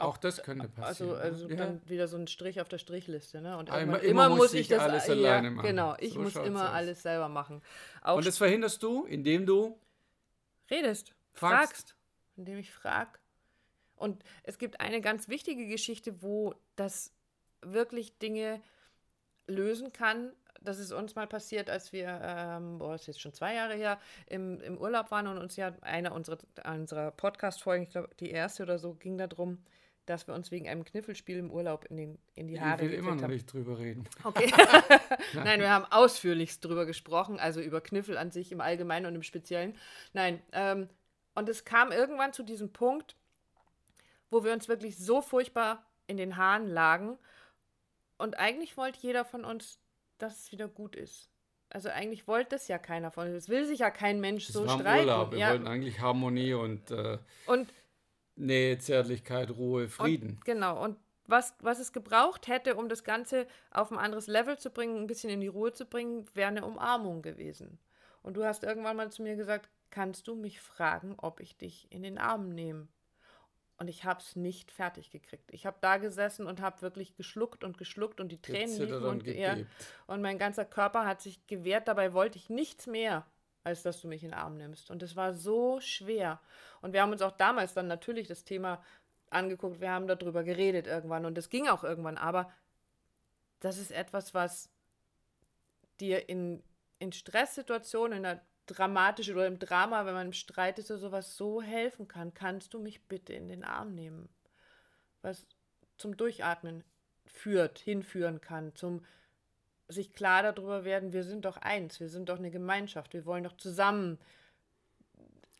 auch 0.00 0.16
das 0.16 0.42
könnte 0.42 0.68
passieren. 0.68 1.12
Also, 1.14 1.22
also 1.22 1.48
ja. 1.48 1.54
dann 1.56 1.80
wieder 1.88 2.08
so 2.08 2.16
ein 2.16 2.26
Strich 2.26 2.60
auf 2.60 2.68
der 2.68 2.78
Strichliste, 2.78 3.40
ne? 3.40 3.56
Und 3.56 3.70
Einmal- 3.70 4.00
immer 4.00 4.28
muss 4.28 4.52
ich 4.52 4.76
alles 4.78 5.06
ja, 5.06 5.12
alleine 5.14 5.52
machen. 5.52 5.66
Genau, 5.66 5.94
ich 6.00 6.14
So 6.14 6.20
muss 6.20 6.34
immer 6.34 6.64
aus. 6.64 6.74
alles 6.74 7.02
selber 7.02 7.28
machen. 7.28 7.62
Auch 8.02 8.16
Und 8.16 8.26
das 8.26 8.36
verhinderst 8.36 8.82
du, 8.82 9.04
indem 9.04 9.46
du 9.46 9.78
redest, 10.68 11.14
Fragst. 11.32 11.68
fragst, 11.92 11.96
indem 12.36 12.58
ich 12.58 12.72
frag. 12.72 13.20
Und 13.94 14.24
es 14.42 14.58
gibt 14.58 14.80
eine 14.80 15.00
ganz 15.00 15.28
wichtige 15.28 15.66
Geschichte, 15.68 16.20
wo 16.22 16.54
das 16.74 17.12
wirklich 17.62 18.18
Dinge 18.18 18.60
lösen 19.46 19.92
kann. 19.92 20.32
Das 20.64 20.78
ist 20.78 20.92
uns 20.92 21.14
mal 21.14 21.26
passiert, 21.26 21.70
als 21.70 21.92
wir, 21.92 22.20
ähm, 22.22 22.78
boah, 22.78 22.94
ist 22.94 23.06
jetzt 23.06 23.20
schon 23.20 23.32
zwei 23.32 23.54
Jahre 23.54 23.74
her, 23.74 23.98
im, 24.26 24.60
im 24.60 24.78
Urlaub 24.78 25.10
waren 25.10 25.26
und 25.26 25.38
uns 25.38 25.56
ja 25.56 25.72
eine 25.82 26.12
unserer, 26.12 26.38
unserer 26.64 27.10
Podcast-Folgen, 27.10 27.84
ich 27.84 27.90
glaube 27.90 28.10
die 28.20 28.30
erste 28.30 28.62
oder 28.62 28.78
so, 28.78 28.94
ging 28.94 29.18
darum, 29.18 29.58
dass 30.06 30.26
wir 30.26 30.34
uns 30.34 30.50
wegen 30.50 30.68
einem 30.68 30.84
Kniffelspiel 30.84 31.38
im 31.38 31.50
Urlaub 31.50 31.86
in, 31.86 31.96
den, 31.96 32.18
in 32.34 32.46
die 32.46 32.60
Haare 32.60 32.84
ich 32.84 32.90
will 32.90 32.98
immer 32.98 33.14
noch 33.14 33.22
haben. 33.22 33.32
nicht 33.32 33.50
drüber 33.50 33.78
reden. 33.78 34.04
Okay. 34.22 34.52
Nein, 35.34 35.60
wir 35.60 35.70
haben 35.70 35.86
ausführlichst 35.90 36.64
drüber 36.64 36.84
gesprochen, 36.86 37.38
also 37.38 37.60
über 37.60 37.80
Kniffel 37.80 38.18
an 38.18 38.30
sich 38.30 38.52
im 38.52 38.60
Allgemeinen 38.60 39.06
und 39.06 39.14
im 39.14 39.22
Speziellen. 39.22 39.76
Nein, 40.12 40.42
ähm, 40.52 40.88
und 41.34 41.48
es 41.48 41.64
kam 41.64 41.90
irgendwann 41.90 42.32
zu 42.32 42.42
diesem 42.42 42.72
Punkt, 42.72 43.16
wo 44.30 44.44
wir 44.44 44.52
uns 44.52 44.68
wirklich 44.68 44.98
so 44.98 45.20
furchtbar 45.20 45.84
in 46.06 46.16
den 46.16 46.36
Haaren 46.36 46.68
lagen. 46.68 47.18
Und 48.18 48.38
eigentlich 48.38 48.76
wollte 48.76 49.00
jeder 49.00 49.24
von 49.24 49.44
uns, 49.44 49.78
dass 50.18 50.44
es 50.44 50.52
wieder 50.52 50.68
gut 50.68 50.96
ist. 50.96 51.30
Also 51.70 51.88
eigentlich 51.88 52.28
wollte 52.28 52.50
das 52.50 52.68
ja 52.68 52.78
keiner 52.78 53.10
von 53.10 53.26
uns. 53.26 53.36
Es 53.36 53.48
will 53.48 53.64
sich 53.64 53.80
ja 53.80 53.90
kein 53.90 54.20
Mensch 54.20 54.48
Es 54.48 54.54
so 54.54 54.66
war 54.66 54.78
streiten. 54.78 55.08
Urlaub. 55.08 55.32
Wir 55.32 55.38
ja. 55.38 55.50
wollten 55.50 55.66
eigentlich 55.66 56.00
Harmonie 56.00 56.54
und 56.54 56.90
äh, 56.90 57.18
Und 57.46 57.68
Nähe, 58.36 58.78
Zärtlichkeit, 58.78 59.50
Ruhe, 59.50 59.88
Frieden. 59.88 60.30
Und, 60.30 60.44
genau. 60.44 60.82
Und 60.82 60.96
was, 61.26 61.54
was 61.60 61.78
es 61.78 61.92
gebraucht 61.92 62.48
hätte, 62.48 62.76
um 62.76 62.88
das 62.88 63.02
Ganze 63.02 63.46
auf 63.70 63.90
ein 63.90 63.98
anderes 63.98 64.26
Level 64.26 64.58
zu 64.58 64.70
bringen, 64.70 64.98
ein 64.98 65.06
bisschen 65.06 65.30
in 65.30 65.40
die 65.40 65.48
Ruhe 65.48 65.72
zu 65.72 65.86
bringen, 65.86 66.26
wäre 66.34 66.48
eine 66.48 66.64
Umarmung 66.64 67.22
gewesen. 67.22 67.78
Und 68.22 68.36
du 68.36 68.44
hast 68.44 68.62
irgendwann 68.62 68.96
mal 68.96 69.10
zu 69.10 69.22
mir 69.22 69.36
gesagt, 69.36 69.68
kannst 69.90 70.28
du 70.28 70.34
mich 70.34 70.60
fragen, 70.60 71.14
ob 71.18 71.40
ich 71.40 71.56
dich 71.56 71.90
in 71.90 72.02
den 72.02 72.18
Arm 72.18 72.50
nehme? 72.50 72.88
Und 73.76 73.88
ich 73.88 74.04
habe 74.04 74.20
es 74.20 74.36
nicht 74.36 74.70
fertig 74.70 75.10
gekriegt. 75.10 75.52
Ich 75.52 75.66
habe 75.66 75.76
da 75.80 75.96
gesessen 75.96 76.46
und 76.46 76.60
habe 76.60 76.80
wirklich 76.80 77.16
geschluckt 77.16 77.64
und 77.64 77.76
geschluckt 77.76 78.20
und 78.20 78.30
die 78.30 78.40
Tränen 78.40 78.78
liefen 78.78 79.04
und 79.04 79.26
ja, 79.26 79.56
und 80.06 80.22
mein 80.22 80.38
ganzer 80.38 80.64
Körper 80.64 81.04
hat 81.06 81.20
sich 81.20 81.44
gewehrt. 81.48 81.88
Dabei 81.88 82.12
wollte 82.12 82.38
ich 82.38 82.48
nichts 82.48 82.86
mehr, 82.86 83.26
als 83.64 83.82
dass 83.82 84.00
du 84.00 84.06
mich 84.06 84.22
in 84.22 84.30
den 84.30 84.38
Arm 84.38 84.56
nimmst. 84.56 84.90
Und 84.90 85.02
es 85.02 85.16
war 85.16 85.34
so 85.34 85.80
schwer. 85.80 86.40
Und 86.82 86.92
wir 86.92 87.02
haben 87.02 87.10
uns 87.10 87.22
auch 87.22 87.32
damals 87.32 87.74
dann 87.74 87.88
natürlich 87.88 88.28
das 88.28 88.44
Thema 88.44 88.80
angeguckt. 89.30 89.80
Wir 89.80 89.90
haben 89.90 90.06
darüber 90.06 90.44
geredet 90.44 90.86
irgendwann. 90.86 91.26
Und 91.26 91.36
es 91.36 91.48
ging 91.48 91.66
auch 91.66 91.82
irgendwann. 91.82 92.16
Aber 92.16 92.52
das 93.58 93.78
ist 93.78 93.90
etwas, 93.90 94.34
was 94.34 94.70
dir 95.98 96.28
in, 96.28 96.62
in 97.00 97.12
Stresssituationen, 97.12 98.18
in 98.18 98.26
einer 98.26 98.40
dramatischen 98.66 99.34
oder 99.34 99.46
im 99.46 99.58
Drama, 99.58 100.06
wenn 100.06 100.14
man 100.14 100.28
im 100.28 100.32
Streit 100.32 100.78
ist 100.78 100.90
oder 100.90 101.00
sowas, 101.00 101.36
so 101.36 101.62
helfen 101.62 102.08
kann. 102.08 102.34
Kannst 102.34 102.74
du 102.74 102.78
mich 102.78 103.04
bitte 103.06 103.32
in 103.32 103.48
den 103.48 103.64
Arm 103.64 103.94
nehmen? 103.94 104.28
Was 105.22 105.46
zum 105.96 106.16
Durchatmen 106.16 106.84
führt, 107.26 107.78
hinführen 107.78 108.40
kann, 108.40 108.74
zum 108.74 109.04
sich 109.88 110.12
klar 110.12 110.42
darüber 110.42 110.84
werden, 110.84 111.12
wir 111.12 111.24
sind 111.24 111.44
doch 111.44 111.58
eins, 111.58 112.00
wir 112.00 112.08
sind 112.08 112.28
doch 112.28 112.38
eine 112.38 112.50
Gemeinschaft, 112.50 113.12
wir 113.12 113.26
wollen 113.26 113.44
doch 113.44 113.56
zusammen 113.56 114.18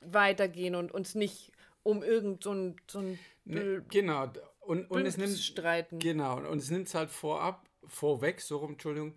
weitergehen 0.00 0.74
und 0.74 0.92
uns 0.92 1.14
nicht 1.14 1.52
um 1.82 2.02
irgend 2.02 2.42
so 2.42 2.52
ein, 2.52 2.76
so 2.86 3.00
ein 3.00 3.18
Ne, 3.44 3.84
genau. 3.88 4.30
Und, 4.60 4.90
und 4.90 5.06
es 5.06 5.16
nimmt 5.16 5.38
streiten. 5.38 5.98
Genau, 5.98 6.38
und 6.38 6.58
es 6.58 6.70
nimmt 6.70 6.92
halt 6.94 7.10
vorab, 7.10 7.68
vorweg, 7.84 8.40
so 8.40 8.56
rum, 8.56 8.72
Entschuldigung, 8.72 9.14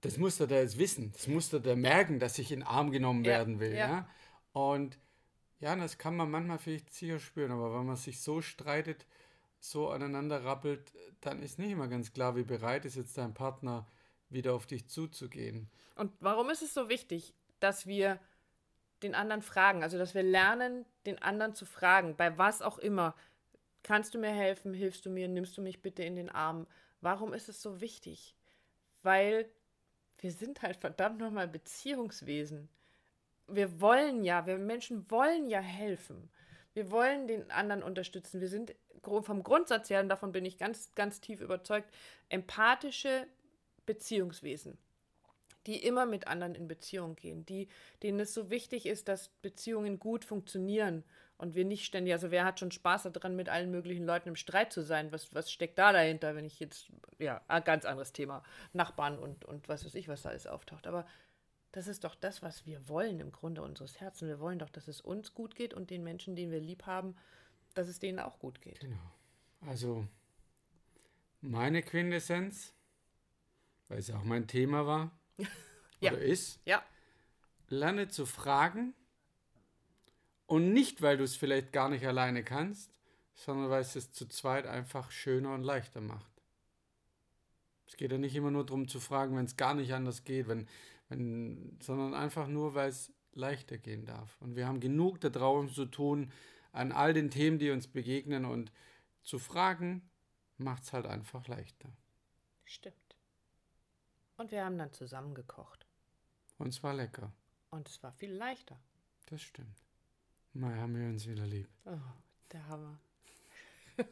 das 0.00 0.16
muss 0.18 0.38
der 0.38 0.46
da 0.46 0.56
jetzt 0.56 0.78
wissen. 0.78 1.12
Das 1.12 1.26
muss 1.28 1.50
der 1.50 1.60
da 1.60 1.76
merken, 1.76 2.18
dass 2.18 2.38
ich 2.38 2.52
in 2.52 2.60
den 2.60 2.68
Arm 2.68 2.90
genommen 2.90 3.24
Ja, 3.24 3.32
werden 3.32 3.60
will. 3.60 3.72
Ja. 3.72 3.88
ja. 3.88 4.08
Und 4.52 4.98
ja, 5.60 5.76
das 5.76 5.98
kann 5.98 6.16
man 6.16 6.30
manchmal 6.30 6.58
vielleicht 6.58 6.92
sicher 6.92 7.18
spüren, 7.18 7.52
aber 7.52 7.74
wenn 7.74 7.86
man 7.86 7.96
sich 7.96 8.20
so 8.20 8.40
streitet, 8.40 9.06
so 9.58 9.90
aneinander 9.90 10.44
rappelt, 10.44 10.92
dann 11.20 11.42
ist 11.42 11.58
nicht 11.58 11.70
immer 11.70 11.86
ganz 11.88 12.12
klar, 12.12 12.34
wie 12.34 12.44
bereit 12.44 12.86
ist 12.86 12.96
jetzt 12.96 13.18
dein 13.18 13.34
Partner, 13.34 13.86
wieder 14.30 14.54
auf 14.54 14.66
dich 14.66 14.88
zuzugehen. 14.88 15.68
Und 15.96 16.12
warum 16.20 16.48
ist 16.50 16.62
es 16.62 16.72
so 16.72 16.88
wichtig, 16.88 17.34
dass 17.58 17.86
wir 17.86 18.18
den 19.02 19.14
anderen 19.14 19.42
fragen? 19.42 19.82
Also, 19.82 19.98
dass 19.98 20.14
wir 20.14 20.22
lernen, 20.22 20.86
den 21.04 21.20
anderen 21.20 21.54
zu 21.54 21.66
fragen, 21.66 22.16
bei 22.16 22.38
was 22.38 22.62
auch 22.62 22.78
immer. 22.78 23.14
Kannst 23.82 24.14
du 24.14 24.18
mir 24.18 24.30
helfen? 24.30 24.72
Hilfst 24.72 25.04
du 25.04 25.10
mir? 25.10 25.28
Nimmst 25.28 25.56
du 25.58 25.62
mich 25.62 25.82
bitte 25.82 26.04
in 26.04 26.16
den 26.16 26.30
Arm? 26.30 26.66
Warum 27.00 27.32
ist 27.32 27.48
es 27.48 27.60
so 27.60 27.80
wichtig? 27.80 28.36
Weil 29.02 29.50
wir 30.20 30.32
sind 30.32 30.62
halt 30.62 30.76
verdammt 30.76 31.18
nochmal 31.18 31.48
Beziehungswesen. 31.48 32.68
Wir 33.46 33.80
wollen 33.80 34.22
ja, 34.22 34.46
wir 34.46 34.58
Menschen 34.58 35.10
wollen 35.10 35.48
ja 35.48 35.60
helfen. 35.60 36.30
Wir 36.72 36.90
wollen 36.90 37.26
den 37.26 37.50
anderen 37.50 37.82
unterstützen. 37.82 38.40
Wir 38.40 38.48
sind 38.48 38.74
vom 39.02 39.42
Grundsatz 39.42 39.90
her, 39.90 40.00
und 40.00 40.08
davon 40.08 40.30
bin 40.30 40.44
ich 40.44 40.58
ganz, 40.58 40.94
ganz 40.94 41.20
tief 41.20 41.40
überzeugt, 41.40 41.90
empathische 42.28 43.26
Beziehungswesen 43.86 44.78
die 45.66 45.84
immer 45.84 46.06
mit 46.06 46.26
anderen 46.26 46.54
in 46.54 46.68
Beziehung 46.68 47.16
gehen, 47.16 47.44
die, 47.46 47.68
denen 48.02 48.20
es 48.20 48.34
so 48.34 48.50
wichtig 48.50 48.86
ist, 48.86 49.08
dass 49.08 49.28
Beziehungen 49.28 49.98
gut 49.98 50.24
funktionieren 50.24 51.04
und 51.40 51.54
wir 51.54 51.64
nicht 51.64 51.84
ständig, 51.84 52.12
also 52.12 52.30
wer 52.30 52.44
hat 52.44 52.60
schon 52.60 52.70
Spaß 52.70 53.04
daran, 53.12 53.34
mit 53.34 53.48
allen 53.48 53.70
möglichen 53.70 54.04
Leuten 54.04 54.28
im 54.28 54.36
Streit 54.36 54.72
zu 54.72 54.82
sein? 54.82 55.10
Was, 55.12 55.34
was 55.34 55.50
steckt 55.50 55.78
da 55.78 55.92
dahinter, 55.92 56.34
wenn 56.36 56.44
ich 56.44 56.60
jetzt, 56.60 56.90
ja, 57.18 57.40
ein 57.48 57.64
ganz 57.64 57.84
anderes 57.84 58.12
Thema, 58.12 58.42
Nachbarn 58.72 59.18
und, 59.18 59.44
und 59.44 59.68
was 59.68 59.84
weiß 59.84 59.94
ich, 59.94 60.08
was 60.08 60.22
da 60.22 60.28
alles 60.28 60.46
auftaucht. 60.46 60.86
Aber 60.86 61.06
das 61.72 61.86
ist 61.86 62.04
doch 62.04 62.14
das, 62.14 62.42
was 62.42 62.66
wir 62.66 62.88
wollen 62.88 63.20
im 63.20 63.32
Grunde 63.32 63.62
unseres 63.62 64.00
Herzens. 64.00 64.28
Wir 64.28 64.40
wollen 64.40 64.58
doch, 64.58 64.70
dass 64.70 64.88
es 64.88 65.00
uns 65.00 65.34
gut 65.34 65.56
geht 65.56 65.72
und 65.72 65.90
den 65.90 66.02
Menschen, 66.02 66.36
den 66.36 66.50
wir 66.50 66.60
lieb 66.60 66.84
haben, 66.86 67.16
dass 67.74 67.88
es 67.88 67.98
denen 67.98 68.18
auch 68.18 68.38
gut 68.38 68.60
geht. 68.60 68.80
Genau. 68.80 68.96
Also 69.66 70.06
meine 71.40 71.82
Quintessenz, 71.82 72.74
weil 73.88 73.98
es 73.98 74.10
auch 74.10 74.24
mein 74.24 74.46
Thema 74.46 74.86
war 74.86 75.10
Ja. 76.00 76.12
oder 76.12 76.22
ist, 76.22 76.60
Ja, 76.64 76.82
lerne 77.68 78.08
zu 78.08 78.26
fragen 78.26 78.94
und 80.50 80.72
nicht, 80.72 81.00
weil 81.00 81.16
du 81.16 81.22
es 81.22 81.36
vielleicht 81.36 81.72
gar 81.72 81.88
nicht 81.88 82.04
alleine 82.04 82.42
kannst, 82.42 82.98
sondern 83.34 83.70
weil 83.70 83.82
es 83.82 83.94
es 83.94 84.10
zu 84.10 84.26
zweit 84.26 84.66
einfach 84.66 85.12
schöner 85.12 85.54
und 85.54 85.62
leichter 85.62 86.00
macht. 86.00 86.32
Es 87.86 87.96
geht 87.96 88.10
ja 88.10 88.18
nicht 88.18 88.34
immer 88.34 88.50
nur 88.50 88.66
darum 88.66 88.88
zu 88.88 88.98
fragen, 88.98 89.36
wenn 89.36 89.44
es 89.44 89.56
gar 89.56 89.74
nicht 89.74 89.94
anders 89.94 90.24
geht, 90.24 90.48
wenn, 90.48 90.66
wenn, 91.08 91.78
sondern 91.80 92.14
einfach 92.14 92.48
nur, 92.48 92.74
weil 92.74 92.88
es 92.88 93.12
leichter 93.32 93.78
gehen 93.78 94.06
darf. 94.06 94.36
Und 94.40 94.56
wir 94.56 94.66
haben 94.66 94.80
genug 94.80 95.20
da 95.20 95.28
draußen 95.28 95.72
zu 95.72 95.86
tun 95.86 96.32
an 96.72 96.90
all 96.90 97.14
den 97.14 97.30
Themen, 97.30 97.60
die 97.60 97.70
uns 97.70 97.86
begegnen 97.86 98.44
und 98.44 98.72
zu 99.22 99.38
fragen 99.38 100.10
macht 100.56 100.82
es 100.82 100.92
halt 100.92 101.06
einfach 101.06 101.46
leichter. 101.46 101.92
stimmt. 102.64 102.96
Und 104.36 104.50
wir 104.50 104.64
haben 104.64 104.78
dann 104.78 104.92
zusammen 104.92 105.36
gekocht. 105.36 105.86
Und 106.58 106.68
es 106.68 106.82
war 106.82 106.94
lecker. 106.94 107.32
Und 107.70 107.88
es 107.88 108.02
war 108.02 108.10
viel 108.10 108.32
leichter. 108.32 108.80
Das 109.26 109.42
stimmt. 109.42 109.89
Mal 110.52 110.76
haben 110.76 110.96
wir 110.96 111.08
uns 111.08 111.26
wieder 111.26 111.46
lieb. 111.46 111.68
Oh, 111.84 111.98
der 112.52 112.66
Hammer. 112.66 113.00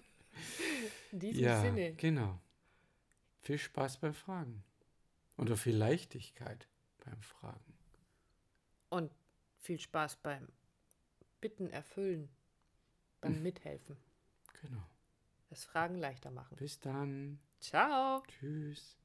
In 1.12 1.18
diesem 1.18 1.42
ja, 1.42 1.60
Sinne. 1.60 1.94
genau. 1.94 2.40
Viel 3.42 3.58
Spaß 3.58 3.98
beim 3.98 4.14
Fragen. 4.14 4.62
Oder 5.36 5.56
viel 5.56 5.76
Leichtigkeit 5.76 6.68
beim 7.04 7.20
Fragen. 7.22 7.74
Und 8.90 9.12
viel 9.58 9.78
Spaß 9.78 10.16
beim 10.16 10.48
Bitten 11.40 11.70
erfüllen, 11.70 12.28
beim 13.20 13.42
Mithelfen. 13.42 13.96
Genau. 14.62 14.82
Das 15.50 15.64
Fragen 15.64 15.96
leichter 15.96 16.30
machen. 16.30 16.56
Bis 16.56 16.78
dann. 16.80 17.38
Ciao. 17.60 18.22
Tschüss. 18.28 18.96